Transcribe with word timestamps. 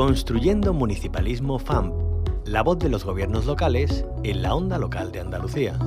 Construyendo 0.00 0.72
Municipalismo 0.72 1.58
FAMP, 1.58 1.92
la 2.46 2.62
voz 2.62 2.78
de 2.78 2.88
los 2.88 3.04
gobiernos 3.04 3.44
locales 3.44 4.06
en 4.22 4.40
la 4.40 4.54
onda 4.54 4.78
local 4.78 5.12
de 5.12 5.20
Andalucía. 5.20 5.78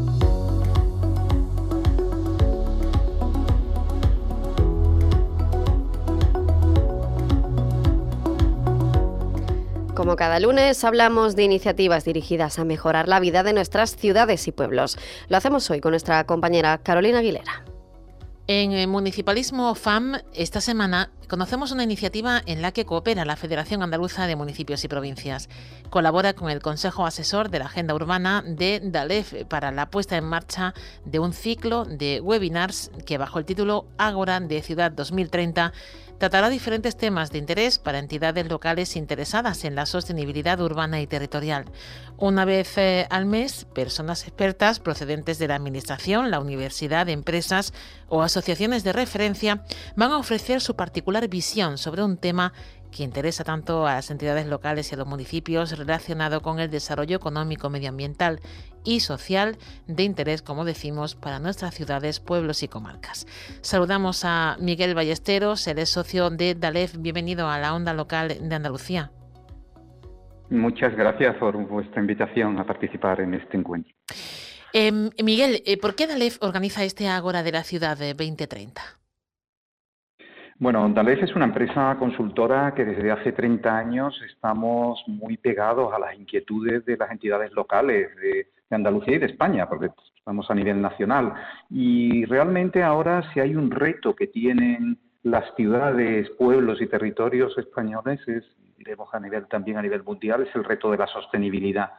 Como 9.95 10.15
cada 10.15 10.39
lunes 10.39 10.83
hablamos 10.83 11.35
de 11.35 11.45
iniciativas 11.45 12.05
dirigidas 12.05 12.59
a 12.59 12.65
mejorar 12.65 13.07
la 13.07 13.19
vida 13.19 13.41
de 13.41 13.53
nuestras 13.53 13.95
ciudades 13.95 14.47
y 14.47 14.51
pueblos. 14.51 14.99
Lo 15.27 15.37
hacemos 15.37 15.67
hoy 15.71 15.81
con 15.81 15.89
nuestra 15.89 16.23
compañera 16.27 16.77
Carolina 16.77 17.17
Aguilera. 17.17 17.72
En 18.47 18.73
el 18.73 18.89
Municipalismo 18.89 19.73
FAM, 19.73 20.17
esta 20.33 20.59
semana 20.59 21.11
conocemos 21.29 21.71
una 21.71 21.83
iniciativa 21.83 22.41
en 22.45 22.61
la 22.61 22.73
que 22.73 22.85
coopera 22.85 23.23
la 23.23 23.37
Federación 23.37 23.81
Andaluza 23.81 24.27
de 24.27 24.35
Municipios 24.35 24.83
y 24.83 24.89
Provincias. 24.89 25.47
Colabora 25.89 26.33
con 26.33 26.49
el 26.49 26.61
Consejo 26.61 27.05
Asesor 27.05 27.49
de 27.49 27.59
la 27.59 27.67
Agenda 27.67 27.95
Urbana 27.95 28.43
de 28.45 28.81
DALEF 28.83 29.45
para 29.45 29.71
la 29.71 29.89
puesta 29.89 30.17
en 30.17 30.25
marcha 30.25 30.73
de 31.05 31.19
un 31.19 31.31
ciclo 31.31 31.85
de 31.85 32.19
webinars 32.19 32.91
que 33.05 33.17
bajo 33.17 33.39
el 33.39 33.45
título 33.45 33.87
Ágora 33.97 34.41
de 34.41 34.61
Ciudad 34.61 34.91
2030 34.91 35.71
tratará 36.23 36.47
diferentes 36.47 36.95
temas 36.95 37.31
de 37.31 37.37
interés 37.37 37.79
para 37.79 37.99
entidades 37.99 38.47
locales 38.47 38.95
interesadas 38.95 39.65
en 39.65 39.75
la 39.75 39.85
sostenibilidad 39.85 40.61
urbana 40.61 41.01
y 41.01 41.05
territorial. 41.05 41.65
Una 42.15 42.45
vez 42.45 42.77
eh, 42.77 43.07
al 43.09 43.25
mes, 43.25 43.65
personas 43.65 44.23
expertas 44.23 44.79
procedentes 44.79 45.37
de 45.37 45.49
la 45.49 45.55
Administración, 45.55 46.31
la 46.31 46.39
universidad, 46.39 47.09
empresas 47.09 47.73
o 48.07 48.21
asociaciones 48.21 48.85
de 48.85 48.93
referencia 48.93 49.65
van 49.97 50.11
a 50.13 50.17
ofrecer 50.17 50.61
su 50.61 50.77
particular 50.77 51.27
visión 51.27 51.77
sobre 51.77 52.03
un 52.03 52.15
tema 52.15 52.53
que 52.93 53.03
interesa 53.03 53.43
tanto 53.43 53.87
a 53.87 53.95
las 53.95 54.11
entidades 54.11 54.45
locales 54.45 54.91
y 54.91 54.95
a 54.95 54.97
los 54.97 55.07
municipios 55.07 55.77
relacionado 55.77 56.41
con 56.41 56.59
el 56.59 56.69
desarrollo 56.69 57.17
económico, 57.17 57.69
medioambiental 57.69 58.39
y 58.83 58.99
social 58.99 59.57
de 59.87 60.03
interés, 60.03 60.41
como 60.41 60.63
decimos, 60.63 61.15
para 61.15 61.39
nuestras 61.39 61.73
ciudades, 61.73 62.19
pueblos 62.19 62.63
y 62.63 62.67
comarcas. 62.67 63.25
Saludamos 63.61 64.23
a 64.25 64.57
Miguel 64.59 64.95
Ballesteros, 64.95 65.67
él 65.67 65.79
es 65.79 65.89
socio 65.89 66.29
de 66.29 66.55
DALEF. 66.55 66.95
Bienvenido 66.97 67.49
a 67.49 67.59
la 67.59 67.73
onda 67.73 67.93
local 67.93 68.27
de 68.39 68.55
Andalucía. 68.55 69.11
Muchas 70.49 70.95
gracias 70.95 71.35
por 71.37 71.57
vuestra 71.67 71.99
invitación 71.99 72.59
a 72.59 72.65
participar 72.65 73.21
en 73.21 73.33
este 73.33 73.57
encuentro. 73.57 73.93
Em, 74.71 75.09
Miguel, 75.23 75.63
eh, 75.65 75.77
¿por 75.77 75.95
qué 75.95 76.07
DALEF 76.07 76.37
organiza 76.41 76.83
este 76.83 77.07
Ágora 77.07 77.43
de 77.43 77.51
la 77.51 77.63
Ciudad 77.63 77.97
de 77.97 78.13
2030? 78.13 79.02
Bueno, 80.59 80.87
DALEF 80.87 81.23
es 81.23 81.35
una 81.35 81.45
empresa 81.45 81.95
consultora 81.97 82.73
que 82.75 82.85
desde 82.85 83.11
hace 83.11 83.31
30 83.31 83.75
años 83.75 84.21
estamos 84.25 85.03
muy 85.07 85.37
pegados 85.37 85.91
a 85.93 85.99
las 85.99 86.15
inquietudes 86.15 86.85
de 86.85 86.95
las 86.95 87.11
entidades 87.11 87.51
locales 87.53 88.15
de, 88.17 88.47
Andalucía 88.69 89.17
y 89.17 89.19
de 89.19 89.27
España, 89.27 89.69
porque 89.69 89.91
estamos 90.17 90.49
a 90.49 90.55
nivel 90.55 90.81
nacional. 90.81 91.31
Y 91.69 92.25
realmente 92.25 92.81
ahora 92.81 93.21
si 93.31 93.39
hay 93.39 93.55
un 93.55 93.69
reto 93.69 94.15
que 94.15 94.25
tienen 94.25 94.97
las 95.21 95.53
ciudades, 95.55 96.27
pueblos 96.39 96.81
y 96.81 96.87
territorios 96.87 97.55
españoles, 97.59 98.19
es, 98.27 98.43
diremos 98.75 99.13
a 99.13 99.19
nivel 99.19 99.45
también 99.47 99.77
a 99.77 99.81
nivel 99.83 100.01
mundial, 100.01 100.41
es 100.41 100.55
el 100.55 100.63
reto 100.63 100.89
de 100.89 100.97
la 100.97 101.05
sostenibilidad. 101.05 101.91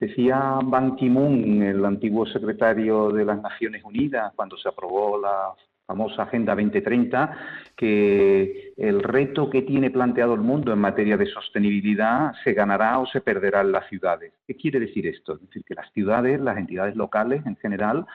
Decía 0.00 0.60
Ban 0.64 0.96
Ki-moon, 0.96 1.62
el 1.62 1.84
antiguo 1.84 2.24
secretario 2.24 3.10
de 3.10 3.26
las 3.26 3.42
Naciones 3.42 3.84
Unidas, 3.84 4.32
cuando 4.34 4.56
se 4.56 4.70
aprobó 4.70 5.20
la 5.20 5.52
famosa 5.86 6.22
Agenda 6.22 6.54
2030, 6.54 7.36
que 7.76 8.72
el 8.76 9.02
reto 9.02 9.50
que 9.50 9.62
tiene 9.62 9.90
planteado 9.90 10.34
el 10.34 10.40
mundo 10.40 10.72
en 10.72 10.78
materia 10.78 11.16
de 11.16 11.26
sostenibilidad 11.26 12.32
se 12.42 12.52
ganará 12.52 12.98
o 12.98 13.06
se 13.06 13.20
perderá 13.20 13.60
en 13.60 13.72
las 13.72 13.86
ciudades. 13.88 14.32
¿Qué 14.46 14.56
quiere 14.56 14.80
decir 14.80 15.06
esto? 15.06 15.34
Es 15.34 15.40
decir, 15.42 15.62
que 15.64 15.74
las 15.74 15.90
ciudades, 15.92 16.40
las 16.40 16.56
entidades 16.56 16.96
locales 16.96 17.44
en 17.46 17.56
general, 17.56 18.06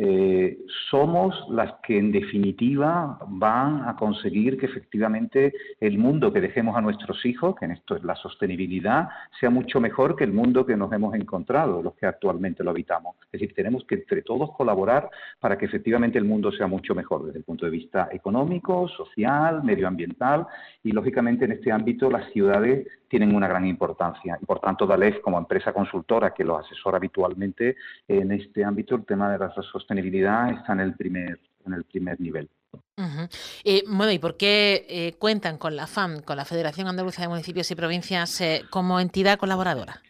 eh, 0.00 0.58
somos 0.90 1.34
las 1.50 1.74
que 1.82 1.98
en 1.98 2.12
definitiva 2.12 3.18
van 3.26 3.88
a 3.88 3.96
conseguir 3.96 4.56
que 4.56 4.66
efectivamente 4.66 5.52
el 5.80 5.98
mundo 5.98 6.32
que 6.32 6.40
dejemos 6.40 6.76
a 6.76 6.80
nuestros 6.80 7.26
hijos, 7.26 7.56
que 7.56 7.64
en 7.64 7.72
esto 7.72 7.96
es 7.96 8.04
la 8.04 8.14
sostenibilidad, 8.14 9.08
sea 9.40 9.50
mucho 9.50 9.80
mejor 9.80 10.14
que 10.14 10.22
el 10.22 10.32
mundo 10.32 10.64
que 10.64 10.76
nos 10.76 10.92
hemos 10.92 11.16
encontrado, 11.16 11.82
los 11.82 11.94
que 11.94 12.06
actualmente 12.06 12.62
lo 12.62 12.70
habitamos. 12.70 13.16
Es 13.24 13.32
decir, 13.32 13.52
tenemos 13.54 13.84
que 13.84 13.96
entre 13.96 14.22
todos 14.22 14.52
colaborar 14.52 15.10
para 15.40 15.58
que 15.58 15.66
efectivamente 15.66 16.16
el 16.16 16.24
mundo 16.24 16.52
sea 16.52 16.68
mucho 16.68 16.94
mejor 16.94 17.26
desde 17.26 17.38
el 17.38 17.44
punto 17.44 17.64
de 17.64 17.72
vista 17.72 18.08
económico, 18.12 18.86
social, 18.86 19.64
medioambiental 19.64 20.46
y 20.84 20.92
lógicamente 20.92 21.44
en 21.44 21.52
este 21.52 21.72
ámbito 21.72 22.08
las 22.08 22.30
ciudades 22.30 22.86
tienen 23.08 23.34
una 23.34 23.48
gran 23.48 23.66
importancia 23.66 24.38
y 24.40 24.44
por 24.44 24.60
tanto 24.60 24.86
DALEF 24.86 25.20
como 25.20 25.38
empresa 25.38 25.72
consultora 25.72 26.34
que 26.34 26.44
lo 26.44 26.58
asesora 26.58 26.98
habitualmente 26.98 27.76
en 28.06 28.32
este 28.32 28.64
ámbito 28.64 28.94
el 28.94 29.06
tema 29.06 29.32
de 29.32 29.38
la 29.38 29.50
sostenibilidad 29.50 29.87
está 29.88 30.72
en 30.72 30.80
el 30.80 30.94
primer 30.94 31.40
en 31.68 31.74
el 31.74 31.84
primer 31.84 32.20
nivel. 32.20 32.48
Eh, 33.64 33.84
bueno, 33.86 34.10
¿y 34.10 34.18
por 34.18 34.36
qué 34.36 34.86
eh, 34.88 35.14
cuentan 35.18 35.56
con 35.56 35.76
la 35.76 35.86
FAM, 35.86 36.20
con 36.20 36.36
la 36.36 36.44
Federación 36.44 36.88
Andaluza 36.88 37.22
de 37.22 37.28
Municipios 37.28 37.70
y 37.70 37.74
Provincias, 37.74 38.40
eh, 38.40 38.64
como 38.70 38.98
entidad 39.00 39.38
colaboradora? 39.38 40.02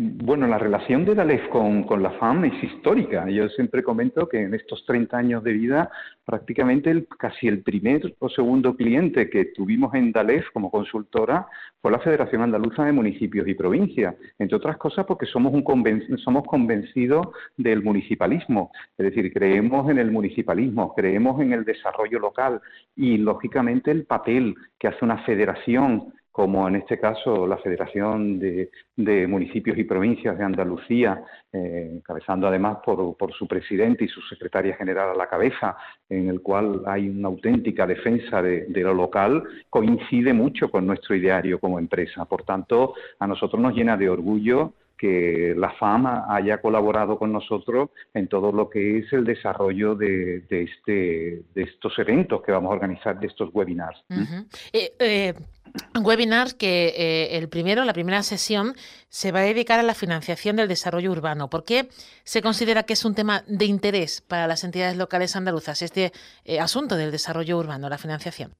Bueno, 0.00 0.46
la 0.46 0.58
relación 0.58 1.04
de 1.04 1.12
Dalef 1.12 1.48
con, 1.48 1.82
con, 1.82 2.04
la 2.04 2.12
FAM 2.12 2.44
es 2.44 2.62
histórica. 2.62 3.28
Yo 3.28 3.48
siempre 3.48 3.82
comento 3.82 4.28
que 4.28 4.42
en 4.42 4.54
estos 4.54 4.86
30 4.86 5.18
años 5.18 5.42
de 5.42 5.52
vida, 5.52 5.90
prácticamente 6.24 6.88
el, 6.88 7.08
casi 7.18 7.48
el 7.48 7.64
primer 7.64 8.14
o 8.20 8.28
segundo 8.28 8.76
cliente 8.76 9.28
que 9.28 9.46
tuvimos 9.46 9.92
en 9.96 10.12
Dalef 10.12 10.48
como 10.52 10.70
consultora 10.70 11.48
fue 11.82 11.90
la 11.90 11.98
Federación 11.98 12.42
Andaluza 12.42 12.84
de 12.84 12.92
Municipios 12.92 13.48
y 13.48 13.54
Provincias. 13.54 14.14
Entre 14.38 14.56
otras 14.56 14.76
cosas 14.76 15.04
porque 15.04 15.26
somos, 15.26 15.52
un 15.52 16.18
somos 16.18 16.44
convencidos 16.44 17.30
del 17.56 17.82
municipalismo. 17.82 18.70
Es 18.96 19.06
decir, 19.06 19.32
creemos 19.32 19.90
en 19.90 19.98
el 19.98 20.12
municipalismo, 20.12 20.94
creemos 20.94 21.40
en 21.40 21.54
el 21.54 21.64
desarrollo 21.64 22.20
local 22.20 22.60
y, 22.94 23.18
lógicamente, 23.18 23.90
el 23.90 24.04
papel 24.04 24.54
que 24.78 24.86
hace 24.86 25.04
una 25.04 25.24
federación 25.24 26.12
como 26.38 26.68
en 26.68 26.76
este 26.76 27.00
caso 27.00 27.48
la 27.48 27.56
Federación 27.56 28.38
de, 28.38 29.26
Municipios 29.26 29.76
y 29.76 29.82
Provincias 29.82 30.38
de 30.38 30.44
Andalucía, 30.44 31.24
eh, 31.52 31.90
encabezando 31.94 32.46
además 32.46 32.78
por, 32.84 33.32
su 33.36 33.48
presidente 33.48 34.04
y 34.04 34.08
su 34.08 34.20
secretaria 34.20 34.76
general 34.76 35.10
a 35.10 35.16
la 35.16 35.28
cabeza, 35.28 35.76
en 36.08 36.28
el 36.28 36.40
cual 36.40 36.82
hay 36.86 37.08
una 37.08 37.26
auténtica 37.26 37.88
defensa 37.88 38.40
de, 38.40 38.68
lo 38.68 38.94
local, 38.94 39.42
coincide 39.68 40.32
mucho 40.32 40.70
con 40.70 40.86
nuestro 40.86 41.16
ideario 41.16 41.58
como 41.58 41.80
empresa. 41.80 42.24
Por 42.24 42.44
tanto, 42.44 42.94
a 43.18 43.26
nosotros 43.26 43.60
nos 43.60 43.74
llena 43.74 43.96
de 43.96 44.08
orgullo 44.08 44.74
que 44.96 45.54
la 45.56 45.70
FAMA 45.70 46.26
haya 46.28 46.60
colaborado 46.60 47.18
con 47.18 47.32
nosotros 47.32 47.90
en 48.14 48.28
todo 48.28 48.52
lo 48.52 48.68
que 48.68 48.98
es 48.98 49.12
el 49.12 49.24
desarrollo 49.24 49.94
de, 49.94 50.44
este, 50.50 51.42
de 51.54 51.62
estos 51.62 51.98
eventos 51.98 52.42
que 52.42 52.52
vamos 52.52 52.70
a 52.70 52.74
organizar, 52.74 53.18
de 53.18 53.28
estos 53.28 53.50
webinars. 53.52 54.04
Eh, 54.72 55.34
webinar 55.94 56.56
que 56.56 56.94
eh, 56.96 57.38
el 57.38 57.48
primero, 57.48 57.84
la 57.84 57.92
primera 57.92 58.22
sesión, 58.22 58.74
se 59.08 59.32
va 59.32 59.40
a 59.40 59.42
dedicar 59.42 59.80
a 59.80 59.82
la 59.82 59.94
financiación 59.94 60.56
del 60.56 60.68
desarrollo 60.68 61.10
urbano. 61.10 61.50
¿Por 61.50 61.64
qué 61.64 61.88
se 62.24 62.42
considera 62.42 62.82
que 62.82 62.92
es 62.92 63.04
un 63.04 63.14
tema 63.14 63.44
de 63.46 63.64
interés 63.64 64.20
para 64.20 64.46
las 64.46 64.64
entidades 64.64 64.96
locales 64.96 65.36
andaluzas 65.36 65.82
este 65.82 66.12
asunto 66.60 66.96
del 66.96 67.10
desarrollo 67.10 67.58
urbano, 67.58 67.88
la 67.88 67.98
financiación? 67.98 68.54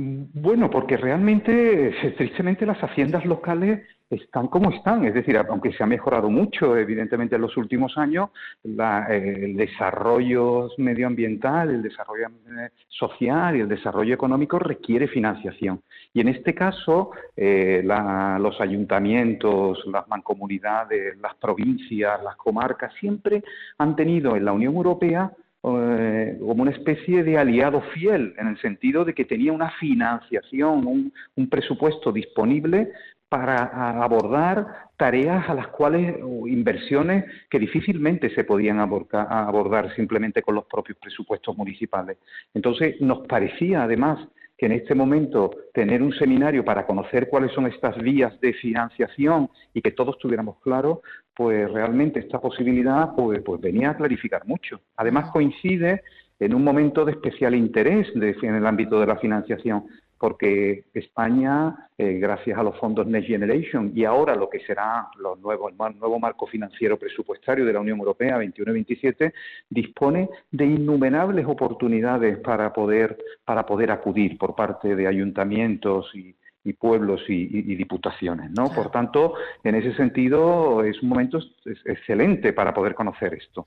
Bueno, 0.00 0.70
porque 0.70 0.96
realmente, 0.96 1.92
tristemente, 2.16 2.64
las 2.64 2.78
haciendas 2.78 3.24
locales 3.24 3.80
están 4.08 4.46
como 4.46 4.70
están. 4.70 5.04
Es 5.04 5.12
decir, 5.12 5.36
aunque 5.36 5.72
se 5.72 5.82
ha 5.82 5.86
mejorado 5.86 6.30
mucho, 6.30 6.76
evidentemente, 6.76 7.34
en 7.34 7.42
los 7.42 7.56
últimos 7.56 7.98
años, 7.98 8.30
eh, 8.62 9.40
el 9.42 9.56
desarrollo 9.56 10.70
medioambiental, 10.78 11.70
el 11.70 11.82
desarrollo 11.82 12.28
eh, 12.28 12.68
social 12.86 13.56
y 13.56 13.60
el 13.60 13.68
desarrollo 13.68 14.14
económico 14.14 14.60
requiere 14.60 15.08
financiación. 15.08 15.82
Y 16.14 16.20
en 16.20 16.28
este 16.28 16.54
caso, 16.54 17.10
eh, 17.36 17.82
los 17.82 18.60
ayuntamientos, 18.60 19.84
las 19.86 20.06
mancomunidades, 20.06 21.18
las 21.18 21.34
provincias, 21.34 22.22
las 22.22 22.36
comarcas, 22.36 22.94
siempre 23.00 23.42
han 23.78 23.96
tenido 23.96 24.36
en 24.36 24.44
la 24.44 24.52
Unión 24.52 24.76
Europea 24.76 25.32
como 25.60 26.62
una 26.62 26.70
especie 26.70 27.24
de 27.24 27.36
aliado 27.36 27.80
fiel, 27.94 28.34
en 28.38 28.48
el 28.48 28.60
sentido 28.60 29.04
de 29.04 29.14
que 29.14 29.24
tenía 29.24 29.52
una 29.52 29.70
financiación, 29.72 31.12
un 31.36 31.48
presupuesto 31.48 32.12
disponible 32.12 32.92
para 33.28 34.02
abordar 34.02 34.88
tareas 34.96 35.48
a 35.50 35.54
las 35.54 35.68
cuales 35.68 36.16
o 36.22 36.48
inversiones 36.48 37.24
que 37.50 37.58
difícilmente 37.58 38.30
se 38.34 38.44
podían 38.44 38.80
abordar 38.80 39.94
simplemente 39.94 40.42
con 40.42 40.54
los 40.54 40.64
propios 40.64 40.96
presupuestos 40.98 41.56
municipales. 41.56 42.16
Entonces, 42.54 43.00
nos 43.00 43.26
parecía 43.26 43.82
además 43.82 44.18
que 44.56 44.66
en 44.66 44.72
este 44.72 44.94
momento 44.94 45.50
tener 45.72 46.02
un 46.02 46.12
seminario 46.14 46.64
para 46.64 46.84
conocer 46.84 47.28
cuáles 47.28 47.52
son 47.52 47.66
estas 47.66 47.96
vías 47.98 48.40
de 48.40 48.54
financiación 48.54 49.50
y 49.72 49.82
que 49.82 49.92
todos 49.92 50.18
tuviéramos 50.18 50.58
claro, 50.60 51.02
pues 51.38 51.70
realmente 51.70 52.18
esta 52.18 52.40
posibilidad 52.40 53.14
pues, 53.14 53.40
pues 53.42 53.60
venía 53.60 53.90
a 53.90 53.96
clarificar 53.96 54.44
mucho. 54.44 54.80
Además 54.96 55.30
coincide 55.30 56.02
en 56.40 56.52
un 56.52 56.64
momento 56.64 57.04
de 57.04 57.12
especial 57.12 57.54
interés 57.54 58.08
en 58.16 58.54
el 58.56 58.66
ámbito 58.66 58.98
de 58.98 59.06
la 59.06 59.18
financiación, 59.18 59.84
porque 60.18 60.86
España, 60.92 61.90
eh, 61.96 62.14
gracias 62.14 62.58
a 62.58 62.64
los 62.64 62.76
fondos 62.80 63.06
Next 63.06 63.28
Generation 63.28 63.92
y 63.94 64.04
ahora 64.04 64.34
lo 64.34 64.50
que 64.50 64.58
será 64.66 65.06
los 65.16 65.38
nuevos, 65.38 65.70
el 65.70 65.98
nuevo 66.00 66.18
marco 66.18 66.48
financiero 66.48 66.98
presupuestario 66.98 67.64
de 67.64 67.72
la 67.72 67.78
Unión 67.78 68.00
Europea 68.00 68.36
21 68.36 68.72
27, 68.72 69.32
dispone 69.70 70.28
de 70.50 70.66
innumerables 70.66 71.46
oportunidades 71.46 72.38
para 72.38 72.72
poder, 72.72 73.16
para 73.44 73.64
poder 73.64 73.92
acudir 73.92 74.36
por 74.36 74.56
parte 74.56 74.96
de 74.96 75.06
ayuntamientos 75.06 76.12
y, 76.16 76.34
y 76.68 76.74
pueblos 76.74 77.22
y, 77.28 77.74
diputaciones, 77.74 78.50
¿no? 78.50 78.70
Por 78.70 78.90
tanto, 78.90 79.34
en 79.64 79.74
ese 79.74 79.94
sentido 79.94 80.84
es 80.84 81.02
un 81.02 81.08
momento 81.08 81.38
excelente 81.86 82.52
para 82.52 82.74
poder 82.74 82.94
conocer 82.94 83.32
esto. 83.34 83.64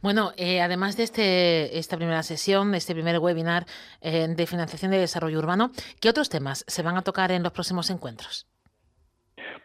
Bueno, 0.00 0.30
eh, 0.36 0.60
además 0.60 0.96
de 0.96 1.02
este, 1.02 1.78
esta 1.78 1.96
primera 1.96 2.22
sesión, 2.22 2.74
este 2.74 2.94
primer 2.94 3.18
webinar 3.18 3.66
eh, 4.00 4.28
de 4.28 4.46
financiación 4.46 4.92
de 4.92 4.98
desarrollo 4.98 5.38
urbano, 5.38 5.72
¿qué 6.00 6.08
otros 6.08 6.28
temas 6.28 6.64
se 6.68 6.82
van 6.82 6.96
a 6.96 7.02
tocar 7.02 7.32
en 7.32 7.42
los 7.42 7.52
próximos 7.52 7.90
encuentros? 7.90 8.46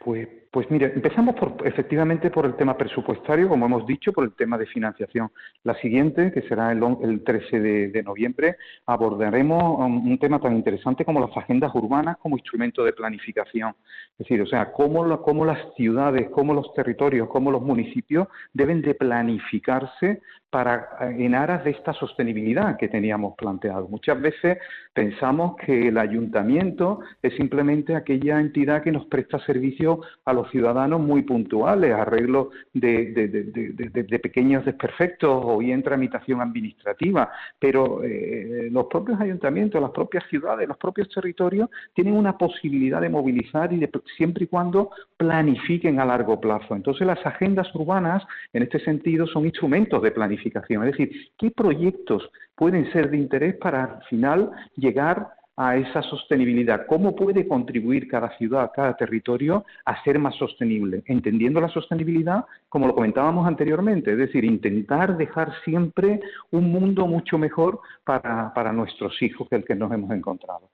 Pues, 0.04 0.28
pues 0.56 0.72
mire, 0.72 0.94
empezamos 0.96 1.36
por, 1.36 1.58
efectivamente 1.66 2.32
por 2.32 2.46
el 2.46 2.56
tema 2.56 2.78
presupuestario, 2.78 3.50
como 3.50 3.66
hemos 3.66 3.86
dicho, 3.86 4.14
por 4.14 4.24
el 4.24 4.32
tema 4.36 4.58
de 4.58 4.66
financiación. 4.66 5.30
La 5.66 5.76
siguiente, 5.82 6.32
que 6.32 6.44
será 6.44 6.72
el, 6.72 6.82
el 7.04 7.26
13 7.26 7.60
de, 7.60 8.04
noviembre, 8.04 8.56
abordaremos 8.86 9.78
un, 9.78 10.18
tema 10.18 10.40
tan 10.40 10.56
interesante 10.56 11.04
como 11.04 11.20
las 11.20 11.36
agendas 11.36 11.76
urbanas 11.76 12.16
como 12.20 12.38
instrumento 12.38 12.86
de 12.86 12.94
planificación. 12.94 13.74
Es 14.14 14.20
decir, 14.20 14.42
o 14.42 14.48
sea, 14.48 14.72
cómo, 14.72 15.22
cómo 15.24 15.44
las 15.44 15.60
ciudades, 15.76 16.30
cómo 16.30 16.54
los 16.54 16.74
territorios, 16.74 17.28
cómo 17.28 17.52
los 17.52 17.62
municipios 17.62 18.30
deben 18.54 18.82
de 18.82 18.96
planificarse 18.96 20.22
para 20.50 20.88
en 21.02 21.36
aras 21.36 21.66
de 21.66 21.72
esta 21.72 21.92
sostenibilidad 21.92 22.78
que 22.78 22.88
teníamos 22.88 23.36
planteado. 23.36 23.90
Muchas 23.90 24.22
veces 24.22 24.58
pensamos 24.94 25.58
que 25.58 25.90
el 25.90 25.98
ayuntamiento 25.98 27.02
es 27.22 27.36
simplemente 27.36 27.94
aquella 27.94 28.40
entidad 28.40 28.82
que 28.82 28.94
nos 28.94 29.06
presta 29.08 29.38
servicio 29.40 30.00
a 30.24 30.32
los 30.32 30.45
ciudadanos 30.52 31.00
muy 31.00 31.24
puntuales, 31.24 31.94
arreglo 31.94 32.52
de, 32.74 34.20
pequeños 34.22 34.66
desperfectos 34.66 35.30
o 35.32 35.58
bien 35.58 35.84
tramitación 35.84 36.42
administrativa, 36.42 37.32
pero 37.60 38.04
eh, 38.04 38.70
los 38.72 38.86
propios 38.86 39.20
ayuntamientos, 39.20 39.82
las 39.82 39.92
propias 39.92 40.24
ciudades, 40.30 40.68
los 40.68 40.78
propios 40.78 41.10
territorios 41.10 41.70
tienen 41.94 42.16
una 42.16 42.38
posibilidad 42.38 43.02
de 43.02 43.10
movilizar 43.10 43.72
y 43.72 43.88
siempre 44.18 44.46
y 44.46 44.48
cuando 44.48 44.92
planifiquen 45.18 46.00
a 46.00 46.06
largo 46.06 46.40
plazo. 46.40 46.76
Entonces 46.76 47.06
las 47.06 47.24
agendas 47.26 47.74
urbanas, 47.74 48.24
en 48.54 48.64
este 48.64 48.80
sentido, 48.80 49.28
son 49.28 49.46
instrumentos 49.46 50.02
de 50.02 50.12
planificación, 50.12 50.84
es 50.84 50.98
decir, 50.98 51.30
qué 51.38 51.52
proyectos 51.52 52.30
pueden 52.56 52.92
ser 52.92 53.10
de 53.10 53.18
interés 53.18 53.56
para 53.56 53.84
al 53.84 54.04
final 54.10 54.52
llegar 54.76 55.28
a 55.58 55.78
esa 55.78 56.02
sostenibilidad. 56.04 56.86
¿Cómo 56.88 57.16
puede 57.16 57.48
contribuir 57.48 58.08
cada 58.08 58.36
ciudad, 58.38 58.72
cada 58.76 58.96
territorio 58.96 59.66
a 59.86 60.04
ser 60.04 60.20
más 60.20 60.36
sostenible? 60.36 61.04
Entendiendo 61.06 61.62
la 61.62 61.70
sostenibilidad, 61.70 62.46
como 62.68 62.88
lo 62.88 62.96
comentábamos 62.96 63.48
anteriormente, 63.48 64.12
es 64.12 64.18
decir, 64.18 64.44
intentar 64.44 65.18
dejar 65.18 65.54
siempre 65.64 66.20
un 66.52 66.72
mundo 66.72 67.08
mucho 67.08 67.38
mejor 67.38 67.80
para, 68.04 68.72
nuestros 68.74 69.22
hijos 69.22 69.48
que 69.48 69.56
el 69.56 69.64
que 69.64 69.76
nos 69.76 69.92
hemos 69.92 70.12
encontrado. 70.12 70.70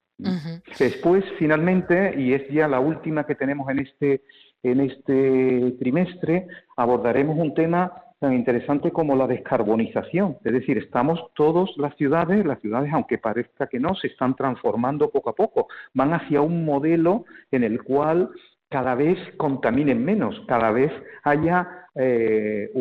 Después, 0.77 1.23
finalmente, 1.37 2.13
y 2.19 2.33
es 2.33 2.47
ya 2.49 2.67
la 2.67 2.79
última 2.79 3.25
que 3.25 3.35
tenemos 3.35 3.69
en 3.69 3.79
este, 3.79 4.21
en 4.63 4.81
este 4.81 5.75
trimestre, 5.79 6.47
abordaremos 6.77 7.37
un 7.37 7.53
tema 7.53 7.91
tan 8.21 8.33
interesante 8.33 8.91
como 8.91 9.15
la 9.15 9.25
descarbonización. 9.25 10.37
Es 10.43 10.53
decir, 10.53 10.77
estamos 10.77 11.19
todos 11.33 11.75
las 11.77 11.95
ciudades, 11.95 12.45
las 12.45 12.59
ciudades, 12.61 12.93
aunque 12.93 13.17
parezca 13.17 13.65
que 13.65 13.79
no, 13.79 13.95
se 13.95 14.07
están 14.07 14.35
transformando 14.35 15.09
poco 15.09 15.31
a 15.31 15.35
poco. 15.35 15.67
Van 15.95 16.13
hacia 16.13 16.39
un 16.39 16.63
modelo 16.63 17.25
en 17.49 17.63
el 17.63 17.81
cual 17.81 18.29
cada 18.69 18.93
vez 18.93 19.17
contaminen 19.37 20.05
menos, 20.05 20.39
cada 20.47 20.69
vez 20.69 20.91
haya 21.23 21.80
eh, 21.93 22.71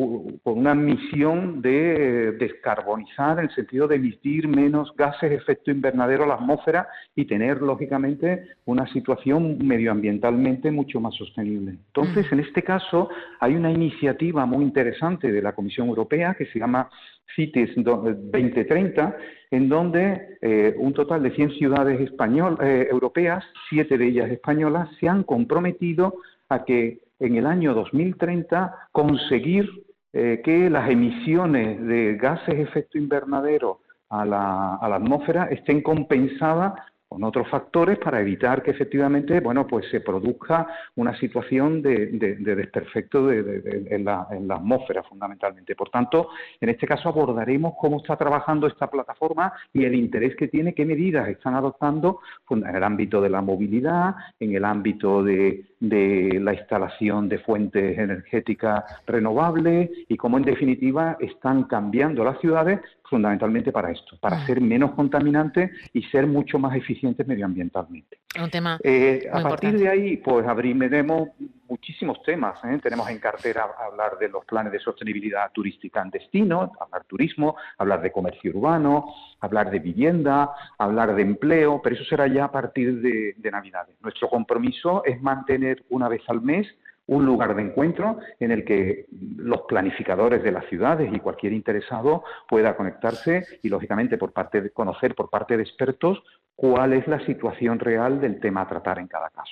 con 0.44 0.58
una 0.58 0.74
misión 0.74 1.60
de 1.60 2.32
descarbonizar 2.38 3.38
en 3.38 3.46
el 3.46 3.54
sentido 3.54 3.88
de 3.88 3.96
emitir 3.96 4.46
menos 4.46 4.94
gases 4.96 5.30
de 5.30 5.36
efecto 5.36 5.72
invernadero 5.72 6.24
a 6.24 6.28
la 6.28 6.34
atmósfera 6.34 6.88
y 7.16 7.24
tener, 7.24 7.60
lógicamente, 7.60 8.44
una 8.66 8.86
situación 8.92 9.58
medioambientalmente 9.66 10.70
mucho 10.70 11.00
más 11.00 11.14
sostenible. 11.16 11.72
Entonces, 11.72 12.30
en 12.30 12.40
este 12.40 12.62
caso, 12.62 13.08
hay 13.40 13.56
una 13.56 13.72
iniciativa 13.72 14.46
muy 14.46 14.64
interesante 14.64 15.32
de 15.32 15.42
la 15.42 15.54
Comisión 15.54 15.88
Europea 15.88 16.34
que 16.34 16.46
se 16.46 16.60
llama 16.60 16.88
CITES 17.34 17.70
2030, 17.76 19.16
en 19.50 19.68
donde 19.68 20.38
eh, 20.40 20.74
un 20.78 20.92
total 20.92 21.22
de 21.22 21.32
100 21.32 21.50
ciudades 21.52 22.00
español, 22.00 22.58
eh, 22.62 22.86
europeas, 22.90 23.44
siete 23.68 23.98
de 23.98 24.06
ellas 24.06 24.30
españolas, 24.30 24.88
se 25.00 25.08
han 25.08 25.24
comprometido 25.24 26.14
a 26.48 26.64
que 26.64 27.00
en 27.20 27.36
el 27.36 27.46
año 27.46 27.74
2030 27.74 28.88
conseguir 28.90 29.68
eh, 30.12 30.40
que 30.44 30.68
las 30.68 30.90
emisiones 30.90 31.80
de 31.86 32.16
gases 32.16 32.58
efecto 32.58 32.98
invernadero 32.98 33.80
a 34.08 34.24
la, 34.24 34.74
atmósfera 34.74 35.44
estén 35.44 35.82
compensadas 35.82 36.72
con 37.10 37.24
otros 37.24 37.48
factores 37.48 37.98
para 37.98 38.20
evitar 38.20 38.62
que 38.62 38.70
efectivamente, 38.70 39.40
bueno, 39.40 39.66
pues 39.66 39.84
se 39.90 40.00
produzca 40.00 40.68
una 40.94 41.18
situación 41.18 41.82
de, 41.82 42.06
desperfecto 42.38 43.32
en, 43.32 44.04
la, 44.04 44.28
atmósfera 44.48 45.02
fundamentalmente. 45.02 45.74
Por 45.74 45.90
tanto, 45.90 46.28
en 46.60 46.68
este 46.68 46.86
caso 46.86 47.08
abordaremos 47.08 47.74
cómo 47.80 47.96
está 47.96 48.16
trabajando 48.16 48.68
esta 48.68 48.88
plataforma 48.88 49.52
y 49.72 49.84
el 49.84 49.96
interés 49.96 50.36
que 50.36 50.46
tiene, 50.46 50.72
qué 50.72 50.86
medidas 50.86 51.28
están 51.28 51.56
adoptando 51.56 52.20
en 52.48 52.64
el 52.64 52.84
ámbito 52.84 53.20
de 53.20 53.28
la 53.28 53.42
movilidad, 53.42 54.14
en 54.38 54.54
el 54.54 54.64
ámbito 54.64 55.24
de, 55.24 55.64
la 55.80 56.54
instalación 56.54 57.28
de 57.28 57.38
fuentes 57.40 57.98
energéticas 57.98 58.84
renovables 59.08 59.90
y 60.06 60.16
cómo 60.16 60.38
en 60.38 60.44
definitiva 60.44 61.16
están 61.18 61.64
cambiando 61.64 62.22
las 62.22 62.38
ciudades 62.38 62.78
fundamentalmente 63.10 63.72
para 63.72 63.90
esto, 63.90 64.16
para 64.18 64.36
mm. 64.36 64.46
ser 64.46 64.60
menos 64.60 64.92
contaminantes 64.92 65.70
y 65.92 66.02
ser 66.04 66.26
mucho 66.26 66.58
más 66.58 66.76
eficientes 66.76 67.26
medioambientalmente. 67.26 68.20
Un 68.40 68.48
tema 68.48 68.78
eh, 68.84 69.28
a 69.30 69.42
partir 69.42 69.76
de 69.76 69.88
ahí, 69.88 70.16
pues 70.18 70.46
abriremos 70.46 71.30
muchísimos 71.68 72.22
temas. 72.22 72.56
¿eh? 72.64 72.78
Tenemos 72.80 73.10
en 73.10 73.18
cartera 73.18 73.66
hablar 73.84 74.16
de 74.18 74.28
los 74.28 74.44
planes 74.44 74.72
de 74.72 74.78
sostenibilidad 74.78 75.50
turística 75.52 76.00
en 76.00 76.10
destino, 76.10 76.72
hablar 76.80 77.04
turismo, 77.04 77.56
hablar 77.76 78.00
de 78.00 78.12
comercio 78.12 78.52
urbano, 78.52 79.12
hablar 79.40 79.70
de 79.70 79.80
vivienda, 79.80 80.52
hablar 80.78 81.14
de 81.14 81.22
empleo, 81.22 81.80
pero 81.82 81.96
eso 81.96 82.04
será 82.04 82.28
ya 82.28 82.44
a 82.44 82.52
partir 82.52 83.00
de, 83.00 83.34
de 83.36 83.50
Navidades. 83.50 83.96
Nuestro 84.00 84.28
compromiso 84.28 85.02
es 85.04 85.20
mantener 85.20 85.84
una 85.90 86.08
vez 86.08 86.22
al 86.28 86.40
mes 86.40 86.68
un 87.10 87.26
lugar 87.26 87.56
de 87.56 87.62
encuentro 87.62 88.20
en 88.38 88.52
el 88.52 88.64
que 88.64 89.06
los 89.36 89.62
planificadores 89.62 90.44
de 90.44 90.52
las 90.52 90.64
ciudades 90.66 91.10
y 91.12 91.18
cualquier 91.18 91.52
interesado 91.52 92.22
pueda 92.48 92.76
conectarse 92.76 93.44
y, 93.62 93.68
lógicamente, 93.68 94.16
por 94.16 94.32
parte 94.32 94.62
de 94.62 94.70
conocer 94.70 95.16
por 95.16 95.28
parte 95.28 95.56
de 95.56 95.64
expertos 95.64 96.22
cuál 96.54 96.92
es 96.92 97.08
la 97.08 97.18
situación 97.26 97.80
real 97.80 98.20
del 98.20 98.38
tema 98.38 98.60
a 98.60 98.68
tratar 98.68 99.00
en 99.00 99.08
cada 99.08 99.28
caso. 99.30 99.50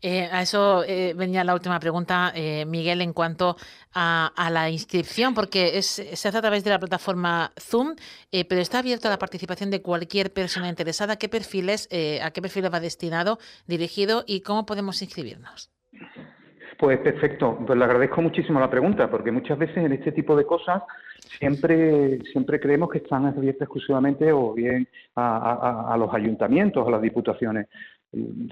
Eh, 0.00 0.28
a 0.30 0.42
eso 0.42 0.84
eh, 0.84 1.12
venía 1.16 1.42
la 1.42 1.54
última 1.54 1.80
pregunta, 1.80 2.30
eh, 2.36 2.64
Miguel, 2.66 3.00
en 3.00 3.14
cuanto 3.14 3.56
a, 3.92 4.30
la 4.52 4.70
inscripción, 4.70 5.34
porque 5.34 5.82
se 5.82 6.28
hace 6.28 6.38
a 6.38 6.40
través 6.40 6.62
de 6.62 6.70
la 6.70 6.78
plataforma 6.78 7.50
Zoom, 7.58 7.96
pero 8.30 8.60
está 8.60 8.78
abierto 8.78 9.08
a 9.08 9.10
la 9.10 9.18
participación 9.18 9.70
de 9.70 9.82
cualquier 9.82 10.32
persona 10.32 10.68
interesada. 10.68 11.16
¿Qué 11.16 11.28
perfiles, 11.28 11.88
¿A 12.22 12.30
qué 12.30 12.40
perfiles 12.40 12.72
va 12.72 12.78
destinado, 12.78 13.40
dirigido 13.66 14.22
y 14.24 14.42
cómo 14.42 14.66
podemos 14.66 15.02
inscribirnos? 15.02 15.72
Pues 16.80 16.98
perfecto, 17.00 17.58
pues 17.66 17.78
le 17.78 17.84
agradezco 17.84 18.22
muchísimo 18.22 18.58
la 18.58 18.70
pregunta, 18.70 19.10
porque 19.10 19.30
muchas 19.30 19.58
veces 19.58 19.76
en 19.76 19.92
este 19.92 20.12
tipo 20.12 20.34
de 20.34 20.46
cosas 20.46 20.82
siempre, 21.38 22.20
siempre 22.32 22.58
creemos 22.58 22.88
que 22.88 22.98
están 22.98 23.26
abiertas 23.26 23.66
exclusivamente 23.66 24.32
o 24.32 24.54
bien 24.54 24.88
a, 25.14 25.94
los 25.98 26.14
ayuntamientos, 26.14 26.88
a 26.88 26.90
las 26.90 27.02
diputaciones. 27.02 27.66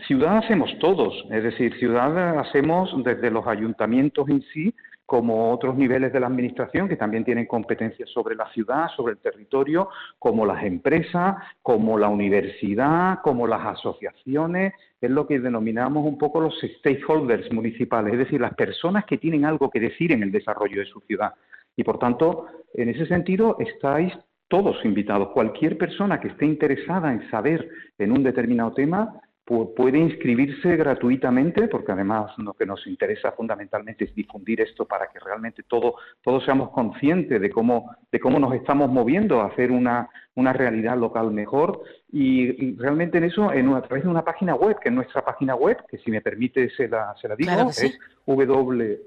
Ciudad 0.06 0.36
hacemos 0.36 0.78
todos, 0.78 1.24
es 1.30 1.42
decir, 1.42 1.74
ciudad 1.78 2.38
hacemos 2.38 3.02
desde 3.02 3.30
los 3.30 3.46
ayuntamientos 3.46 4.28
en 4.28 4.42
sí, 4.52 4.74
como 5.08 5.52
otros 5.52 5.74
niveles 5.74 6.12
de 6.12 6.20
la 6.20 6.26
Administración 6.26 6.86
que 6.86 6.96
también 6.96 7.24
tienen 7.24 7.46
competencias 7.46 8.10
sobre 8.10 8.36
la 8.36 8.46
ciudad, 8.52 8.88
sobre 8.94 9.14
el 9.14 9.18
territorio, 9.18 9.88
como 10.18 10.44
las 10.44 10.62
empresas, 10.62 11.36
como 11.62 11.96
la 11.96 12.08
universidad, 12.08 13.20
como 13.22 13.46
las 13.46 13.64
asociaciones, 13.64 14.74
es 15.00 15.10
lo 15.10 15.26
que 15.26 15.40
denominamos 15.40 16.04
un 16.04 16.18
poco 16.18 16.42
los 16.42 16.60
stakeholders 16.60 17.50
municipales, 17.54 18.12
es 18.12 18.18
decir, 18.18 18.38
las 18.38 18.52
personas 18.52 19.06
que 19.06 19.16
tienen 19.16 19.46
algo 19.46 19.70
que 19.70 19.80
decir 19.80 20.12
en 20.12 20.22
el 20.22 20.30
desarrollo 20.30 20.80
de 20.80 20.86
su 20.86 21.00
ciudad. 21.00 21.32
Y 21.74 21.84
por 21.84 21.98
tanto, 21.98 22.44
en 22.74 22.90
ese 22.90 23.06
sentido, 23.06 23.56
estáis 23.60 24.12
todos 24.48 24.76
invitados. 24.84 25.30
Cualquier 25.30 25.78
persona 25.78 26.20
que 26.20 26.28
esté 26.28 26.44
interesada 26.44 27.10
en 27.10 27.30
saber 27.30 27.66
en 27.96 28.12
un 28.12 28.22
determinado 28.22 28.74
tema, 28.74 29.22
puede 29.48 29.98
inscribirse 29.98 30.76
gratuitamente, 30.76 31.66
porque 31.68 31.92
además 31.92 32.32
lo 32.36 32.52
que 32.52 32.66
nos 32.66 32.86
interesa 32.86 33.32
fundamentalmente 33.32 34.04
es 34.04 34.14
difundir 34.14 34.60
esto 34.60 34.84
para 34.84 35.06
que 35.08 35.18
realmente 35.18 35.62
todos 35.62 35.94
seamos 36.44 36.68
conscientes 36.70 37.40
de 37.40 37.48
cómo, 37.50 37.96
de 38.12 38.20
cómo 38.20 38.38
nos 38.38 38.52
estamos 38.54 38.90
moviendo 38.90 39.40
a 39.40 39.46
hacer 39.46 39.70
una, 39.70 40.10
una 40.34 40.52
realidad 40.52 40.98
local 40.98 41.30
mejor. 41.30 41.80
Y, 42.12 42.76
realmente 42.76 43.16
en 43.18 43.24
eso, 43.24 43.50
en 43.52 43.72
a 43.72 43.80
través 43.80 44.04
de 44.04 44.10
una 44.10 44.22
página 44.22 44.54
web, 44.54 44.78
que 44.80 44.90
es 44.90 44.94
nuestra 44.94 45.24
página 45.24 45.54
web, 45.54 45.78
que 45.88 45.96
si 45.98 46.10
me 46.10 46.20
permite 46.20 46.68
se 46.70 46.86
la, 46.86 47.14
se 47.20 47.28
la 47.28 47.34
digo, 47.34 47.50
es 47.70 47.98
w, 48.26 49.00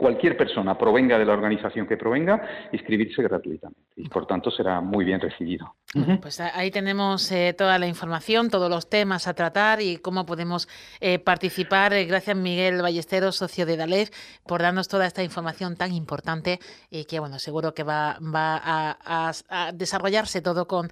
cualquier 0.00 0.34
persona, 0.34 0.78
provenga 0.78 1.18
de 1.18 1.26
la 1.26 1.34
organización 1.34 1.86
que 1.86 1.98
provenga, 1.98 2.40
inscribirse 2.72 3.22
gratuitamente 3.22 3.80
y 3.96 4.08
por 4.08 4.26
tanto 4.26 4.50
será 4.50 4.80
muy 4.80 5.04
bien 5.04 5.20
recibido. 5.20 5.74
Pues 6.22 6.40
ahí 6.40 6.70
tenemos 6.70 7.30
eh, 7.30 7.54
toda 7.56 7.78
la 7.78 7.86
información, 7.86 8.48
todos 8.48 8.70
los 8.70 8.88
temas 8.88 9.28
a 9.28 9.34
tratar 9.34 9.82
y 9.82 9.98
cómo 9.98 10.24
podemos 10.24 10.68
eh, 11.00 11.18
participar. 11.18 11.92
Eh, 11.92 12.06
gracias 12.06 12.34
Miguel 12.34 12.80
Ballesteros, 12.80 13.36
socio 13.36 13.66
de 13.66 13.76
DALEF, 13.76 14.08
por 14.46 14.62
darnos 14.62 14.88
toda 14.88 15.06
esta 15.06 15.22
información 15.22 15.76
tan 15.76 15.92
importante 15.92 16.60
y 16.90 17.04
que 17.04 17.20
bueno, 17.20 17.38
seguro 17.38 17.74
que 17.74 17.82
va, 17.82 18.16
a, 18.18 19.72
desarrollarse 19.74 20.40
todo 20.40 20.66
con, 20.66 20.88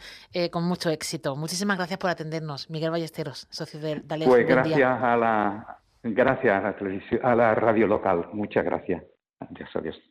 con 0.50 0.64
mucho 0.64 0.90
éxito. 0.90 1.34
Muchísimas 1.34 1.78
gracias 1.78 1.98
por 1.98 2.10
atendernos, 2.10 2.68
Miguel 2.68 2.90
Ballesteros, 2.90 3.46
socio 3.50 3.80
de 3.80 4.02
DALEF. 4.04 4.28
Pues 4.28 4.46
gracias 4.46 5.02
a 5.02 5.16
la 5.16 5.78
Gracias 6.02 6.64
a 7.22 7.34
la, 7.34 7.54
radio 7.54 7.86
local. 7.86 8.28
Muchas 8.32 8.64
gracias. 8.64 9.02
Adiós, 9.40 9.70
adiós. 9.74 10.00